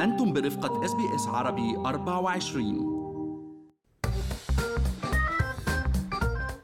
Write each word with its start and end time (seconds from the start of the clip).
أنتم 0.00 0.32
برفقة 0.32 0.84
إس 0.84 0.94
بي 0.94 1.14
إس 1.14 1.26
عربي 1.26 1.76
24 1.76 2.98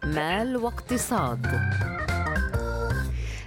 مال 0.04 0.56
واقتصاد. 0.56 1.46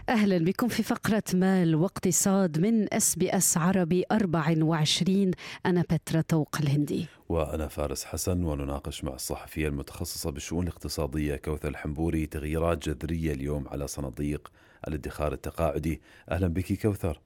أهلا 0.10 0.38
بكم 0.38 0.68
في 0.68 0.84
فقرة 0.84 1.24
مال 1.34 1.76
واقتصاد 1.76 2.60
من 2.60 2.94
إس 2.94 3.16
بي 3.16 3.38
إس 3.38 3.58
عربي 3.58 4.04
24 4.12 5.32
أنا 5.66 5.82
بترا 5.82 6.22
توق 6.22 6.56
الهندي. 6.62 7.08
وأنا 7.30 7.68
فارس 7.68 8.06
حسن 8.06 8.44
ونناقش 8.44 9.04
مع 9.04 9.14
الصحفية 9.14 9.68
المتخصصة 9.68 10.32
بالشؤون 10.32 10.64
الاقتصادية 10.64 11.36
كوثر 11.36 11.68
الحنبوري 11.68 12.26
تغييرات 12.26 12.90
جذرية 12.90 13.34
اليوم 13.34 13.68
على 13.68 13.88
صناديق 13.88 14.52
الادخار 14.88 15.34
التقاعدي. 15.34 16.02
أهلا 16.32 16.48
بك 16.48 16.82
كوثر. 16.82 17.20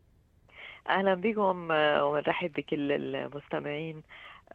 أهلا 0.90 1.14
بكم 1.14 1.68
ونرحب 2.02 2.54
بكل 2.54 2.92
المستمعين. 2.92 4.04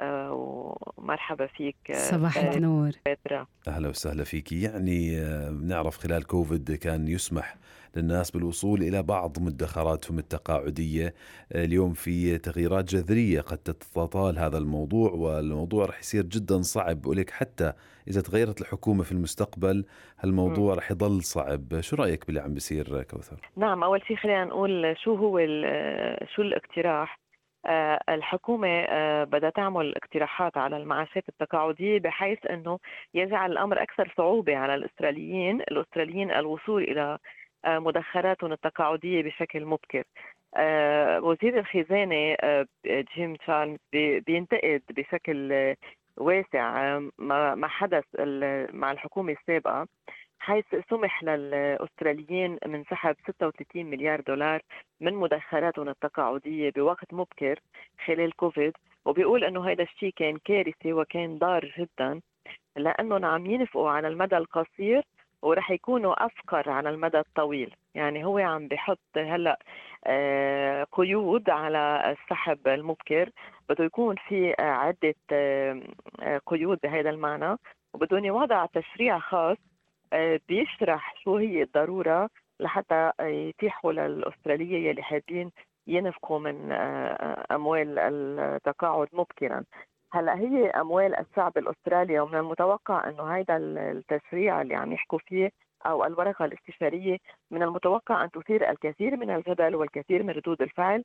ومرحبا 0.00 1.46
فيك 1.46 1.76
آه، 1.90 1.94
صباح 1.94 2.36
النور. 2.36 2.90
بترا 3.08 3.46
أهلا 3.68 3.88
وسهلا 3.88 4.24
فيك. 4.24 4.52
يعني 4.52 5.18
آه، 5.20 5.50
بنعرف 5.50 5.98
خلال 5.98 6.24
كوفيد 6.26 6.72
كان 6.72 7.08
يسمح 7.08 7.56
للناس 7.96 8.30
بالوصول 8.30 8.82
إلى 8.82 9.02
بعض 9.02 9.38
مدخراتهم 9.40 10.18
التقاعدية. 10.18 11.14
آه، 11.52 11.64
اليوم 11.64 11.92
في 11.92 12.38
تغييرات 12.38 12.84
جذرية 12.84 13.40
قد 13.40 13.58
تتطال 13.58 14.38
هذا 14.38 14.58
الموضوع 14.58 15.10
والموضوع 15.12 15.84
رح 15.86 15.98
يصير 16.00 16.22
جدا 16.24 16.62
صعب. 16.62 17.06
ولك 17.06 17.30
حتى 17.30 17.72
إذا 18.08 18.20
تغيرت 18.20 18.60
الحكومة 18.60 19.02
في 19.02 19.12
المستقبل 19.12 19.84
هالموضوع 20.20 20.74
رح 20.74 20.90
يضل 20.90 21.22
صعب. 21.22 21.80
شو 21.80 21.96
رأيك 21.96 22.26
باللي 22.26 22.40
عم 22.40 22.54
بيصير 22.54 23.02
كوثر؟ 23.02 23.40
نعم 23.56 23.84
أول 23.84 24.02
شيء 24.06 24.16
خلينا 24.16 24.44
نقول 24.44 24.96
شو 25.04 25.14
هو 25.14 25.38
ال- 25.38 26.28
شو 26.34 26.42
الاقتراح؟ 26.42 27.18
آه، 27.18 27.25
الحكومة 28.08 28.68
آه، 28.88 29.24
بدها 29.24 29.50
تعمل 29.50 29.94
اقتراحات 29.96 30.56
على 30.56 30.76
المعاشات 30.76 31.28
التقاعدية 31.28 31.98
بحيث 32.00 32.46
أنه 32.46 32.78
يجعل 33.14 33.52
الأمر 33.52 33.82
أكثر 33.82 34.12
صعوبة 34.16 34.56
على 34.56 34.74
الأستراليين 34.74 35.60
الأستراليين 35.60 36.30
الوصول 36.30 36.82
إلى 36.82 37.18
آه، 37.64 37.78
مدخراتهم 37.78 38.52
التقاعدية 38.52 39.22
بشكل 39.22 39.64
مبكر. 39.66 40.04
آه، 40.56 41.20
وزير 41.20 41.58
الخزانة 41.58 42.36
آه، 42.40 42.66
جيم 42.86 43.34
تشالمرز 43.36 43.78
بي- 43.92 44.20
بينتقد 44.20 44.82
بشكل 44.90 45.52
آه، 45.52 45.76
واسع 46.16 46.96
آه، 46.96 47.10
ما 47.56 47.68
حدث 47.68 48.04
مع 48.74 48.92
الحكومة 48.92 49.32
السابقة. 49.32 49.86
حيث 50.38 50.64
سمح 50.90 51.22
للأستراليين 51.24 52.58
من 52.66 52.84
سحب 52.84 53.16
36 53.26 53.86
مليار 53.86 54.20
دولار 54.20 54.62
من 55.00 55.14
مدخراتهم 55.14 55.88
التقاعدية 55.88 56.70
بوقت 56.70 57.14
مبكر 57.14 57.60
خلال 58.06 58.36
كوفيد 58.36 58.72
وبيقول 59.04 59.44
إنه 59.44 59.70
هذا 59.70 59.82
الشيء 59.82 60.12
كان 60.16 60.38
كارثي 60.44 60.92
وكان 60.92 61.38
ضار 61.38 61.72
جدا 61.78 62.20
لأنهم 62.76 63.24
عم 63.24 63.46
ينفقوا 63.46 63.90
على 63.90 64.08
المدى 64.08 64.36
القصير 64.36 65.02
ورح 65.42 65.70
يكونوا 65.70 66.26
أفقر 66.26 66.70
على 66.70 66.90
المدى 66.90 67.18
الطويل. 67.18 67.74
يعني 67.94 68.24
هو 68.24 68.38
عم 68.38 68.68
بحط 68.68 68.98
هلأ 69.16 69.58
آه، 70.06 70.86
قيود 70.92 71.50
على 71.50 72.16
السحب 72.18 72.68
المبكر. 72.68 73.30
بده 73.68 73.84
يكون 73.84 74.16
في 74.28 74.54
عدة 74.58 75.14
آه، 75.32 75.82
قيود 76.46 76.78
بهذا 76.82 77.10
المعنى 77.10 77.56
وبدهم 77.94 78.24
يوضع 78.24 78.66
تشريع 78.66 79.18
خاص 79.18 79.56
بيشرح 80.48 81.14
شو 81.24 81.36
هي 81.36 81.62
الضرورة 81.62 82.30
لحتى 82.60 83.12
آه، 83.20 83.24
يتيحوا 83.24 83.92
للأسترالية 83.92 84.88
يلي 84.88 85.02
حابين 85.02 85.50
ينفقوا 85.86 86.38
من 86.38 86.72
آه، 86.72 87.46
أموال 87.50 87.98
التقاعد 87.98 89.08
مبكرا 89.12 89.64
هلأ 90.12 90.38
هي 90.38 90.70
أموال 90.70 91.16
الشعب 91.20 91.58
الأسترالي 91.58 92.20
ومن 92.20 92.34
المتوقع 92.34 93.08
إنه 93.08 93.22
هيدا 93.22 93.56
التشريع 93.56 94.62
اللي 94.62 94.74
عم 94.74 94.92
يحكوا 94.92 95.18
فيه 95.18 95.50
أو 95.86 96.04
الورقة 96.04 96.44
الاستشارية 96.44 97.18
من 97.50 97.62
المتوقع 97.62 98.24
أن 98.24 98.30
تثير 98.30 98.70
الكثير 98.70 99.16
من 99.16 99.30
الجدل 99.30 99.74
والكثير 99.74 100.22
من 100.22 100.30
ردود 100.30 100.62
الفعل 100.62 101.04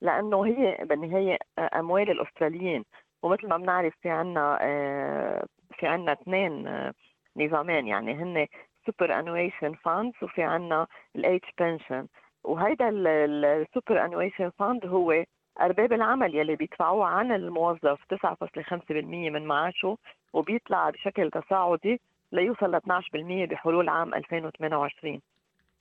لأنه 0.00 0.46
هي 0.46 0.78
بالنهاية 0.84 1.38
أموال 1.58 2.10
الأستراليين. 2.10 2.84
ومثل 3.22 3.48
ما 3.48 3.56
بنعرف 3.56 3.94
في 4.02 4.10
عنا 4.10 4.58
آه، 4.60 5.46
في 5.78 5.86
عنا 5.86 6.12
اثنين 6.12 6.66
آه، 6.66 6.94
نظامين 7.36 7.86
يعني 7.86 8.14
هن 8.14 8.46
superannuation 8.86 9.72
funds 9.74 10.14
وفي 10.22 10.42
عنا 10.42 10.86
ال 11.16 11.22
age 11.22 11.40
pension 11.58 12.06
وهيدا 12.44 12.88
ال 12.92 14.04
superannuation 14.04 14.50
fund 14.50 14.86
هو 14.86 15.24
أرباب 15.60 15.92
العمل 15.92 16.34
يلي 16.34 16.56
بيدفعوه 16.56 17.06
عن 17.06 17.32
الموظف 17.32 17.98
9.5% 18.26 18.90
من 18.90 19.46
معاشه 19.46 19.98
وبيطلع 20.32 20.90
بشكل 20.90 21.30
تصاعدي 21.30 22.00
ليوصل 22.32 22.70
ل 22.70 22.76
12% 22.76 23.50
بحلول 23.50 23.88
عام 23.88 24.14
2028 24.14 25.20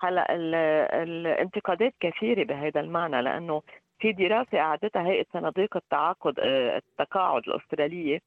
هلأ 0.01 0.35
ال- 0.35 0.55
الانتقادات 1.09 1.93
كثيرة 1.99 2.43
بهذا 2.43 2.79
المعنى 2.81 3.21
لأنه 3.21 3.61
في 3.99 4.11
دراسة 4.11 4.59
أعدتها 4.59 5.07
هيئة 5.07 5.25
صناديق 5.33 5.77
التعاقد 5.77 6.39
آه، 6.39 6.77
التقاعد 6.77 7.41
الأسترالية 7.47 8.19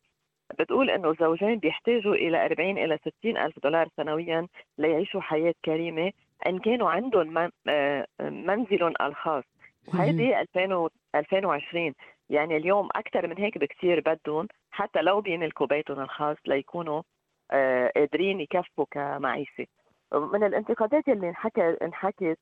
بتقول 0.58 0.90
إنه 0.90 1.10
الزوجين 1.10 1.58
بيحتاجوا 1.58 2.14
إلى 2.14 2.44
40 2.46 2.78
إلى 2.78 2.98
60 3.20 3.36
ألف 3.36 3.58
دولار 3.62 3.88
سنويا 3.96 4.46
ليعيشوا 4.78 5.20
حياة 5.20 5.54
كريمة 5.64 6.12
إن 6.46 6.58
كانوا 6.58 6.90
عندهم 6.90 7.50
آه، 7.68 8.06
منزلهم 8.20 8.92
الخاص. 9.00 9.44
وهيدي 9.88 10.40
2000 10.40 10.72
و- 10.72 10.88
2020 11.14 11.94
يعني 12.30 12.56
اليوم 12.56 12.88
أكثر 12.96 13.26
من 13.26 13.38
هيك 13.38 13.58
بكثير 13.58 14.00
بدهم 14.00 14.48
حتى 14.70 15.02
لو 15.02 15.20
بيملكوا 15.20 15.66
بيتهم 15.66 16.00
الخاص 16.00 16.36
ليكونوا 16.46 17.02
آه، 17.50 17.92
قادرين 17.96 18.40
يكفوا 18.40 18.84
كمعيشة. 18.90 19.66
من 20.12 20.44
الانتقادات 20.44 21.08
اللي 21.08 21.28
انحكى 21.28 21.76
انحكت 21.82 22.38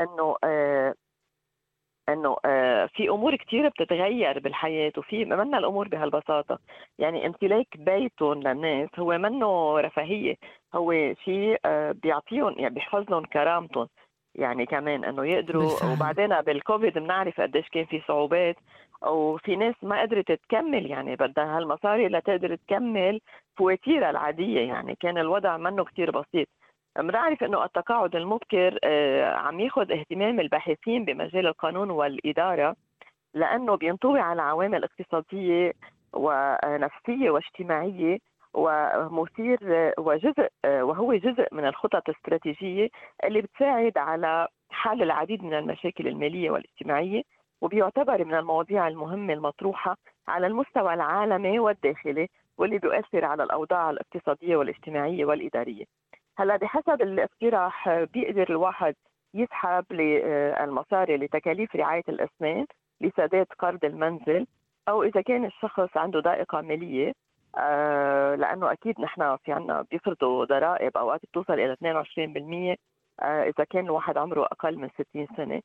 إنه 0.00 0.36
آه، 0.44 0.94
إنه 2.08 2.36
آه، 2.44 2.86
في 2.86 3.08
أمور 3.08 3.36
كثير 3.36 3.68
بتتغير 3.68 4.38
بالحياة 4.38 4.92
وفي 4.96 5.24
منا 5.24 5.58
الأمور 5.58 5.88
بهالبساطة. 5.88 6.58
يعني 6.98 7.26
امتلاك 7.26 7.66
بيتهم 7.76 8.42
للناس 8.42 8.88
هو 8.98 9.18
منه 9.18 9.80
رفاهية. 9.80 10.34
هو 10.74 10.92
شيء 11.24 11.58
آه، 11.64 11.92
بيعطيهم 11.92 12.54
يعني 12.58 12.74
بيحفظ 12.74 13.24
كرامتهم. 13.32 13.88
يعني 14.34 14.66
كمان 14.66 15.04
إنه 15.04 15.24
يقدروا 15.24 15.62
بالفعل. 15.62 15.92
وبعدين 15.92 16.40
بالكوفيد 16.40 16.98
بنعرف 16.98 17.40
قديش 17.40 17.68
كان 17.68 17.84
في 17.84 18.02
صعوبات 18.08 18.56
وفي 19.02 19.56
ناس 19.56 19.74
ما 19.82 20.02
قدرت 20.02 20.32
تكمل 20.32 20.86
يعني 20.86 21.16
بدها 21.16 21.58
هالمصاري 21.58 22.08
لتقدر 22.08 22.54
تكمل 22.56 23.20
فواتيرها 23.56 24.10
العادية. 24.10 24.60
يعني 24.60 24.96
كان 25.00 25.18
الوضع 25.18 25.56
منه 25.56 25.84
كثير 25.84 26.10
بسيط. 26.10 26.48
بنعرف 26.98 27.44
إنه 27.44 27.64
التقاعد 27.64 28.16
المبكر 28.16 28.78
آه، 28.84 29.34
عم 29.34 29.60
ياخذ 29.60 29.92
اهتمام 29.92 30.40
الباحثين 30.40 31.04
بمجال 31.04 31.46
القانون 31.46 31.90
والإدارة 31.90 32.76
لأنه 33.34 33.74
بينطوي 33.76 34.20
على 34.20 34.42
عوامل 34.42 34.84
اقتصادية 34.84 35.72
ونفسية 36.12 37.30
واجتماعية 37.30 38.18
ومثير 38.54 39.58
وجزء 39.98 40.48
آه، 40.64 40.84
وهو 40.84 41.14
جزء 41.14 41.46
من 41.52 41.66
الخطط 41.66 42.08
الاستراتيجية 42.08 42.88
اللي 43.24 43.42
بتساعد 43.42 43.98
على 43.98 44.48
حل 44.70 45.02
العديد 45.02 45.44
من 45.44 45.54
المشاكل 45.54 46.08
المالية 46.08 46.50
والاجتماعية 46.50 47.22
وبيعتبر 47.60 48.24
من 48.24 48.34
المواضيع 48.34 48.88
المهمة 48.88 49.32
المطروحة 49.34 49.96
على 50.28 50.46
المستوى 50.46 50.94
العالمي 50.94 51.58
والداخلي 51.58 52.28
واللي 52.58 52.78
بيؤثر 52.78 53.24
على 53.24 53.42
الأوضاع 53.42 53.90
الاقتصادية 53.90 54.56
والاجتماعية 54.56 55.24
والإدارية. 55.24 55.84
هلا 56.38 56.56
بحسب 56.56 57.02
الاقتراح 57.02 57.88
آه، 57.88 58.04
بيقدر 58.04 58.50
الواحد 58.50 58.94
يسحب 59.34 59.84
المصاري 60.60 61.16
لتكاليف 61.16 61.76
رعاية 61.76 62.04
الأسنان 62.08 62.66
لسداد 63.00 63.46
قرض 63.58 63.84
المنزل 63.84 64.46
أو 64.88 65.02
إذا 65.02 65.20
كان 65.20 65.44
الشخص 65.44 65.96
عنده 65.96 66.20
ضائقة 66.20 66.60
مالية 66.60 67.12
آه، 67.58 68.34
لأنه 68.34 68.72
أكيد 68.72 69.00
نحن 69.00 69.36
في 69.36 69.52
عنا 69.52 69.82
بيفرضوا 69.90 70.44
ضرائب 70.44 70.96
أوقات 70.96 71.20
بتوصل 71.22 71.52
إلى 71.52 71.72
22% 71.72 72.76
آه، 73.20 73.42
إذا 73.42 73.64
كان 73.70 73.84
الواحد 73.84 74.16
عمره 74.16 74.44
أقل 74.44 74.78
من 74.78 74.88
60 74.88 75.26
سنة. 75.36 75.62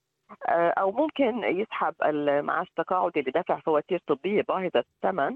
آه، 0.47 0.69
أو 0.69 0.91
ممكن 0.91 1.43
يسحب 1.43 1.95
المعاش 2.03 2.67
التقاعدي 2.67 3.21
لدفع 3.21 3.59
فواتير 3.59 4.01
طبية 4.07 4.41
باهظة 4.41 4.79
الثمن 4.79 5.35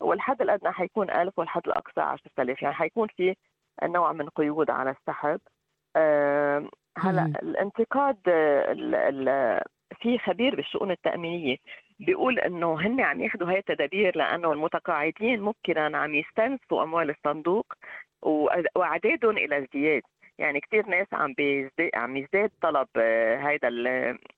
والحد 0.00 0.42
الأدنى 0.42 0.72
حيكون 0.72 1.10
1000 1.10 1.38
والحد 1.38 1.62
الأقصى 1.66 2.00
10000 2.00 2.62
يعني 2.62 2.74
حيكون 2.74 3.08
في 3.16 3.34
نوع 3.84 4.12
من 4.12 4.28
قيود 4.28 4.70
على 4.70 4.90
السحب. 4.90 5.40
آه، 5.96 6.68
هلا. 6.98 7.32
الانتقاد 7.42 8.16
آه، 8.28 8.72
ال- 8.72 8.94
ال- 8.94 9.62
في 10.00 10.18
خبير 10.18 10.56
بالشؤون 10.56 10.90
التأمينية 10.90 11.56
بيقول 12.00 12.38
إنه 12.38 12.80
هن 12.80 13.00
عم 13.00 13.20
ياخذوا 13.20 13.50
هاي 13.50 13.58
التدابير 13.58 14.16
لأنه 14.16 14.52
المتقاعدين 14.52 15.42
مبكرا 15.42 15.96
عم 15.96 16.14
يستنسوا 16.14 16.82
أموال 16.82 17.10
الصندوق 17.10 17.66
وأعدادهم 18.22 19.36
إلى 19.36 19.58
ازدياد. 19.58 20.02
يعني 20.38 20.60
كثير 20.60 20.86
ناس 20.86 21.06
عم 21.12 21.32
بيزداد 21.32 21.90
عم 21.94 22.16
يزداد 22.16 22.50
طلب 22.62 22.88
هذا 23.40 23.68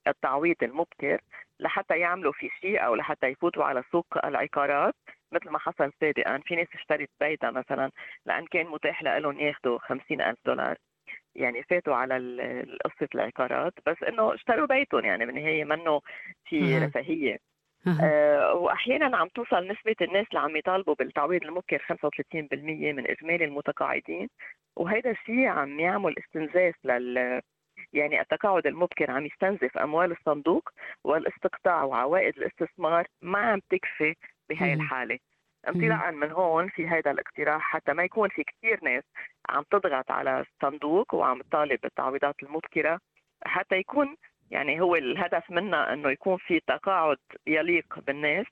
التعويض 0.07 0.55
المبكر 0.63 1.21
لحتى 1.59 1.97
يعملوا 1.99 2.31
في 2.31 2.49
شيء 2.61 2.85
أو 2.85 2.95
لحتى 2.95 3.27
يفوتوا 3.27 3.63
على 3.63 3.83
سوق 3.91 4.25
العقارات. 4.25 4.95
مثل 5.33 5.49
ما 5.49 5.59
حصل 5.59 5.91
سابقا 5.99 6.37
في 6.45 6.55
ناس 6.55 6.67
اشترت 6.75 7.09
بيتها 7.19 7.51
مثلا 7.51 7.91
لأن 8.25 8.45
كان 8.45 8.67
متاح 8.67 9.03
لهم 9.03 9.39
ياخذوا 9.39 9.79
خمسين 9.79 10.21
ألف 10.21 10.39
دولار. 10.45 10.77
يعني 11.35 11.63
فاتوا 11.63 11.95
على 11.95 12.15
قصة 12.85 13.07
العقارات 13.15 13.73
بس 13.85 14.03
إنه 14.03 14.33
اشتروا 14.33 14.67
بيتهم 14.67 15.05
يعني 15.05 15.25
بالنهاية 15.25 15.63
منه 15.63 16.01
في 16.45 16.77
رفاهية. 16.77 17.37
آه 18.03 18.53
واحيانا 18.53 19.17
عم 19.17 19.27
توصل 19.27 19.67
نسبة 19.67 19.95
الناس 20.01 20.27
اللي 20.29 20.39
عم 20.39 20.55
يطالبوا 20.55 20.95
بالتعويض 20.95 21.43
المبكر 21.43 21.79
35% 21.79 22.93
من 22.93 23.11
إجمالي 23.11 23.45
المتقاعدين. 23.45 24.29
وهذا 24.75 25.11
الشيء 25.11 25.45
عم 25.47 25.79
يعمل 25.79 26.15
استنزاف 26.19 26.75
لل 26.83 27.41
يعني 27.93 28.21
التقاعد 28.21 28.67
المبكر 28.67 29.11
عم 29.11 29.25
يستنزف 29.25 29.77
أموال 29.77 30.11
الصندوق 30.11 30.69
والاستقطاع 31.03 31.83
وعوائد 31.83 32.37
الاستثمار 32.37 33.07
ما 33.21 33.39
عم 33.39 33.61
تكفي 33.69 34.15
بهاي 34.49 34.73
الحالة. 34.73 35.19
انطلاقا 35.67 36.11
من 36.11 36.31
هون 36.31 36.69
في 36.69 36.87
هذا 36.87 37.11
الاقتراح 37.11 37.61
حتى 37.61 37.93
ما 37.93 38.03
يكون 38.03 38.29
في 38.29 38.43
كثير 38.43 38.79
ناس 38.83 39.03
عم 39.49 39.63
تضغط 39.71 40.11
على 40.11 40.39
الصندوق 40.41 41.15
وعم 41.15 41.41
تطالب 41.41 41.79
بالتعويضات 41.83 42.35
المبكرة 42.43 42.99
حتى 43.45 43.75
يكون 43.77 44.15
يعني 44.51 44.81
هو 44.81 44.95
الهدف 44.95 45.51
منا 45.51 45.93
إنه 45.93 46.09
يكون 46.09 46.37
في 46.37 46.59
تقاعد 46.59 47.17
يليق 47.47 47.99
بالناس. 48.07 48.45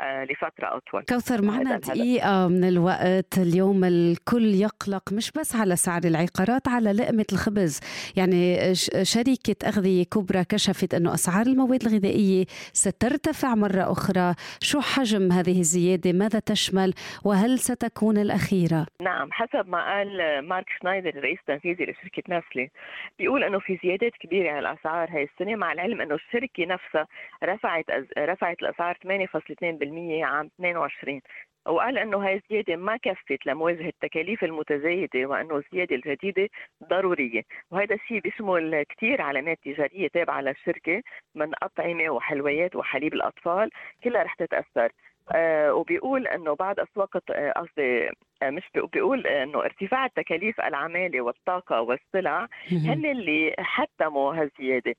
لفترة 0.00 0.76
أطول. 0.76 1.02
كوثر 1.02 1.42
معنا 1.42 1.76
دقيقة 1.78 2.48
من 2.48 2.64
الوقت. 2.64 3.38
اليوم 3.38 3.84
الكل 3.84 4.44
يقلق 4.44 5.12
مش 5.12 5.32
بس 5.32 5.56
على 5.56 5.76
سعر 5.76 6.00
العقارات 6.04 6.68
على 6.68 6.92
لقمة 6.92 7.26
الخبز. 7.32 7.80
يعني 8.16 8.74
شركة 9.02 9.68
أغذية 9.68 10.04
كبرى 10.04 10.44
كشفت 10.44 10.94
أنه 10.94 11.14
أسعار 11.14 11.46
المواد 11.46 11.82
الغذائية 11.82 12.44
سترتفع 12.72 13.54
مرة 13.54 13.92
أخرى. 13.92 14.34
شو 14.60 14.80
حجم 14.80 15.32
هذه 15.32 15.60
الزيادة؟ 15.60 16.12
ماذا 16.12 16.38
تشمل؟ 16.38 16.94
وهل 17.24 17.58
ستكون 17.58 18.18
الأخيرة؟ 18.18 18.86
نعم 19.02 19.32
حسب 19.32 19.68
ما 19.68 19.84
قال 19.84 20.42
مارك 20.48 20.66
شنايدر 20.80 21.08
الرئيس 21.08 21.38
التنفيذي 21.38 21.84
لشركة 21.84 22.22
نسلي 22.28 22.70
بيقول 23.18 23.44
أنه 23.44 23.58
في 23.58 23.78
زيادات 23.82 24.12
كبيرة 24.20 24.50
على 24.50 24.58
الأسعار 24.58 25.10
هاي 25.10 25.28
السنة 25.32 25.56
مع 25.56 25.72
العلم 25.72 26.00
أنه 26.00 26.14
الشركة 26.14 26.66
نفسها 26.66 27.06
رفعت 27.44 27.84
رفعت 28.18 28.56
الأسعار 28.62 28.98
8.2% 29.04 29.85
عام 30.24 30.50
22 30.60 31.20
وقال 31.68 31.98
إنه 31.98 32.26
هاي 32.26 32.34
الزيادة 32.34 32.76
ما 32.76 32.96
كفت 32.96 33.46
لمواجهة 33.46 33.88
التكاليف 33.88 34.44
المتزايدة 34.44 35.26
وإنه 35.26 35.56
الزيادة 35.56 35.96
الجديدة 35.96 36.48
ضرورية. 36.90 37.42
وهذا 37.70 37.94
الشيء 37.94 38.20
بيشمل 38.20 38.82
كثير 38.82 39.22
علامات 39.22 39.58
تجارية 39.64 40.08
تابعة 40.08 40.40
للشركة 40.40 41.02
من 41.34 41.52
أطعمة 41.62 42.10
وحلويات 42.10 42.76
وحليب 42.76 43.14
الأطفال 43.14 43.70
كلها 44.04 44.22
رح 44.22 44.34
تتأثر. 44.34 44.92
آه 45.34 45.74
وبيقول 45.74 46.26
إنه 46.26 46.54
بعد 46.54 46.80
اسواق 46.80 47.16
آه، 47.30 47.52
قصدي 47.52 48.08
آه 48.42 48.50
مش 48.50 48.62
بيقول 48.92 49.26
إنه 49.26 49.58
ارتفاع 49.64 50.06
التكاليف 50.06 50.60
العمالة 50.60 51.20
والطاقة 51.20 51.80
والسلع 51.80 52.48
هن 52.70 53.06
اللي 53.06 53.54
حتموا 53.58 54.34
هالزيادة. 54.34 54.94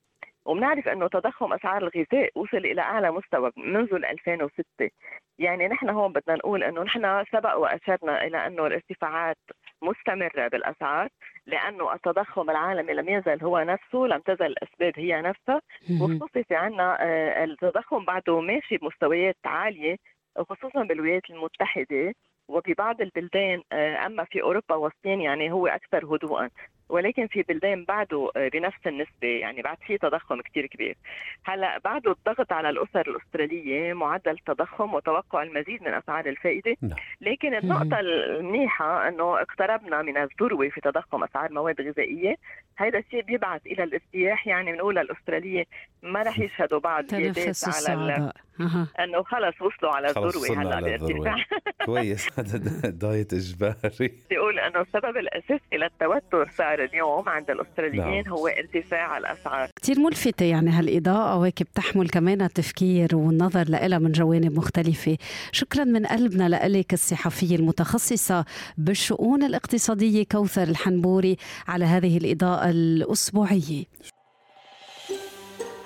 وبنعرف 0.48 0.88
إنه 0.88 1.08
تضخم 1.08 1.52
أسعار 1.52 1.82
الغذاء 1.82 2.30
وصل 2.34 2.56
إلى 2.56 2.80
أعلى 2.80 3.10
مستوى 3.10 3.52
منذ 3.56 3.94
2006 3.94 4.90
يعني 5.38 5.68
نحن 5.68 5.88
هون 5.88 6.12
بدنا 6.12 6.36
نقول 6.36 6.62
إنه 6.62 6.82
نحن 6.82 7.24
سبق 7.32 7.54
وأشرنا 7.56 8.24
إلى 8.26 8.46
إنه 8.46 8.66
الارتفاعات 8.66 9.36
مستمرة 9.82 10.48
بالأسعار 10.48 11.08
لأنه 11.46 11.94
التضخم 11.94 12.50
العالمي 12.50 12.92
لم 12.94 13.08
يزل 13.08 13.42
هو 13.44 13.58
نفسه 13.58 13.98
لم 13.98 14.20
تزل 14.20 14.46
الأسباب 14.46 14.92
هي 14.96 15.22
نفسها. 15.22 15.60
وخصوصا 16.02 16.42
في 16.48 16.54
عندنا 16.54 16.96
آه، 17.00 17.44
التضخم 17.44 18.04
بعده 18.04 18.40
ماشي 18.40 18.76
بمستويات 18.76 19.36
عالية 19.44 19.96
وخصوصا 20.38 20.82
بالولايات 20.82 21.30
المتحدة. 21.30 22.14
وببعض 22.48 23.00
البلدان 23.00 23.62
آه، 23.72 24.06
أما 24.06 24.24
في 24.24 24.42
أوروبا 24.42 24.74
والصين 24.74 25.20
يعني 25.20 25.52
هو 25.52 25.66
أكثر 25.66 26.04
هدوءا 26.04 26.50
ولكن 26.88 27.26
في 27.26 27.42
بلدان 27.42 27.84
بعده 27.84 28.30
آه، 28.36 28.48
بنفس 28.48 28.86
النسبة 28.86 29.28
يعني 29.28 29.62
بعد 29.62 29.76
في 29.86 29.98
تضخم 29.98 30.40
كتير 30.40 30.66
كبير. 30.66 30.96
هلأ 31.44 31.78
بعده 31.78 32.12
الضغط 32.12 32.52
على 32.52 32.68
الأسر 32.70 33.10
الأسترالية 33.10 33.92
معدل 33.92 34.38
تضخم 34.38 34.94
وتوقع 34.94 35.42
المزيد 35.42 35.82
من 35.82 35.94
أسعار 35.94 36.26
الفائدة. 36.26 36.76
نعم. 36.82 36.98
لكن 37.20 37.54
النقطة 37.54 38.00
المنيحة 38.00 39.08
أنه 39.08 39.40
اقتربنا 39.40 40.02
من 40.02 40.16
الذروة 40.16 40.68
في 40.68 40.80
تضخم 40.80 41.24
أسعار 41.24 41.52
مواد 41.52 41.80
غذائية. 41.80 42.36
هذا 42.76 42.98
الشيء 42.98 43.22
بيبعث 43.22 43.66
إلى 43.66 43.84
الارتياح 43.84 44.46
يعني 44.46 44.72
بنقول 44.72 44.96
للأسترالية 44.96 45.64
ما 46.02 46.22
رح 46.22 46.38
يشهدوا 46.38 46.80
بعد 46.80 47.06
زيادات 47.06 47.56
على 47.88 48.32
إنه 48.60 49.22
خلص 49.22 49.54
وصلوا 49.62 49.92
على 49.92 50.08
الذروة 50.08 50.62
هلا 50.62 50.80
بارتفاع 50.80 51.36
كويس. 51.86 52.28
هذا 52.38 52.58
دايت 52.90 53.32
إجباري. 53.32 54.12
بيقول 54.30 54.58
إنه 54.58 54.80
السبب 54.80 55.16
الأساسي 55.16 55.76
للتوتر 55.76 56.50
صار 56.58 56.84
اليوم 56.84 57.28
عند 57.28 57.50
الأستراليين 57.50 58.24
نعم. 58.24 58.28
هو 58.28 58.48
ارتفاع 58.48 59.18
الأسعار. 59.18 59.68
كثير 59.82 60.00
ملفتة 60.00 60.44
يعني 60.44 60.70
هالإضاءة 60.70 61.36
وهيك 61.36 61.62
بتحمل 61.62 62.08
كمان 62.08 62.42
التفكير 62.42 63.16
والنظر 63.16 63.64
لها 63.68 63.98
من 63.98 64.12
جوانب 64.12 64.56
مختلفة. 64.56 65.16
شكرا 65.52 65.84
من 65.84 66.06
قلبنا 66.06 66.68
لك 66.68 66.92
الصحفية 66.92 67.56
المتخصصة 67.56 68.44
بالشؤون 68.78 69.42
الاقتصادية 69.42 70.24
كوثر 70.32 70.62
الحنبوري 70.62 71.36
على 71.68 71.84
هذه 71.84 72.16
الإضاءة 72.16 72.70
الأسبوعية. 72.70 73.84